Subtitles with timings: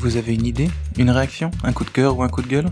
[0.00, 0.68] Vous avez une idée
[0.98, 2.68] Une réaction Un coup de cœur ou un coup de gueule?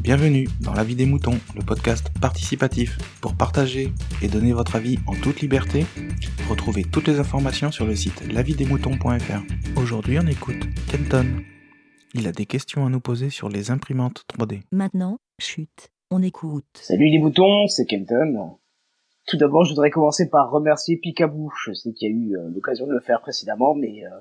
[0.00, 4.98] Bienvenue dans La vie des moutons, le podcast participatif pour partager et donner votre avis
[5.06, 5.86] en toute liberté.
[6.50, 9.80] Retrouvez toutes les informations sur le site lavidesmoutons.fr.
[9.80, 11.44] Aujourd'hui, on écoute Kenton.
[12.14, 14.62] Il a des questions à nous poser sur les imprimantes 3D.
[14.72, 16.64] Maintenant, chute, on écoute.
[16.74, 18.58] Salut les moutons, c'est Kenton.
[19.28, 21.52] Tout d'abord, je voudrais commencer par remercier Picaboo.
[21.64, 24.18] Je sais qu'il y a eu euh, l'occasion de le faire précédemment, mais euh,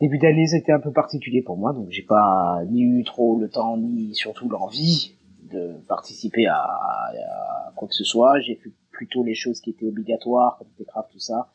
[0.00, 3.48] début d'année c'était un peu particulier pour moi, donc j'ai pas ni eu trop le
[3.48, 5.14] temps ni surtout l'envie
[5.52, 8.40] de participer à, à quoi que ce soit.
[8.40, 11.52] J'ai fait plutôt les choses qui étaient obligatoires, comme Techcraft, tout ça.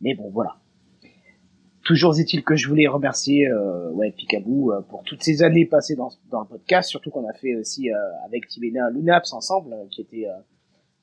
[0.00, 0.56] Mais bon, voilà.
[1.84, 5.96] Toujours est-il que je voulais remercier euh, ouais, Picaboo euh, pour toutes ces années passées
[5.96, 7.96] dans, dans le podcast, surtout qu'on a fait aussi euh,
[8.26, 10.36] avec Tibena Lunaps ensemble, euh, qui était euh,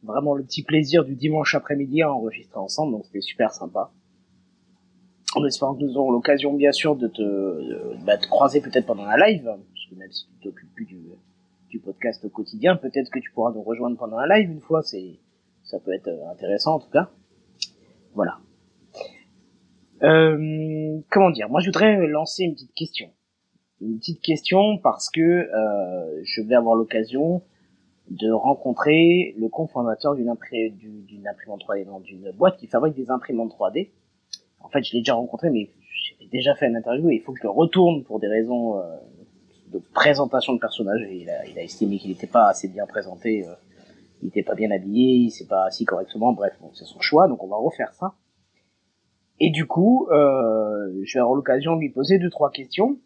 [0.04, 3.92] vraiment le petit plaisir du dimanche après-midi à enregistrer ensemble, donc c'était super sympa.
[5.36, 9.06] En espérant que nous aurons l'occasion bien sûr de te, bah, te croiser peut-être pendant
[9.06, 11.02] un live, parce que même si tu t'occupes plus du,
[11.84, 15.20] podcast au quotidien, peut-être que tu pourras nous rejoindre pendant un live une fois, c'est
[15.64, 17.10] ça peut être intéressant en tout cas.
[18.14, 18.38] Voilà.
[20.02, 21.50] Euh, comment dire?
[21.50, 23.10] Moi, je voudrais lancer une petite question.
[23.82, 27.42] Une petite question parce que euh, je vais avoir l'occasion
[28.10, 33.90] de rencontrer le cofondateur d'une imprimante 3D, non, d'une boîte qui fabrique des imprimantes 3D.
[34.66, 35.70] En fait, je l'ai déjà rencontré, mais
[36.20, 38.80] j'ai déjà fait une interview et il faut que je le retourne pour des raisons
[38.80, 38.98] euh,
[39.72, 41.02] de présentation de personnage.
[41.12, 43.54] Il, a, estimé qu'il n'était pas assez bien présenté, euh,
[44.22, 46.34] il n'était pas bien habillé, il s'est pas assis correctement.
[46.34, 48.16] Bref, c'est son choix, donc on va refaire ça.
[49.40, 52.98] Et du coup, euh, je vais avoir l'occasion de lui poser deux trois questions.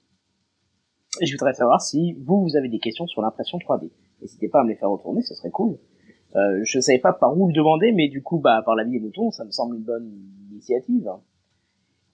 [1.20, 3.90] Et je voudrais savoir si vous, vous avez des questions sur l'impression 3D.
[4.22, 5.78] N'hésitez pas à me les faire retourner, ce serait cool.
[6.36, 9.00] Je savais pas par où le demander, mais du coup, bah, par la vie des
[9.00, 10.12] moutons, ça me semble une bonne
[10.52, 11.10] initiative.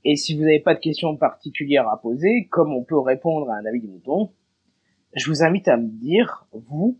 [0.05, 3.55] Et si vous n'avez pas de questions particulières à poser, comme on peut répondre à
[3.55, 4.31] un avis des moutons,
[5.15, 6.97] je vous invite à me dire, vous,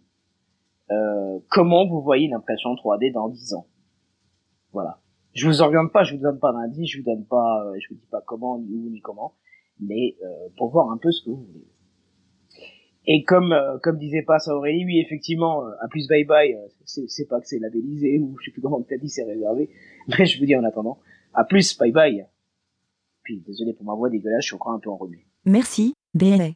[0.92, 3.68] euh, comment vous voyez l'impression 3D dans 10 ans.
[4.74, 5.00] Voilà
[5.35, 7.90] je vous oriente pas, je vous donne pas d'indice, je vous donne pas, euh, je
[7.90, 9.35] vous dis pas comment, ni où, ni comment,
[9.80, 11.68] mais euh, pour voir un peu ce que vous voulez.
[13.06, 17.40] Et comme euh, comme disait pas Aurélie, oui effectivement, à plus bye bye, c'est pas
[17.40, 19.69] que c'est labellisé ou je sais plus comment tu as dit c'est réservé,
[20.07, 20.97] mais je vous dis en attendant,
[21.34, 22.25] à plus bye bye.
[23.34, 25.25] Désolé pour ma voix dégueulasse, je suis encore un peu enrhumé.
[25.46, 26.50] Merci, BLA.